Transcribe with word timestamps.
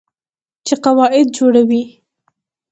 چې 0.65 0.73
قواعد 0.83 1.27
جوړوي. 1.37 1.83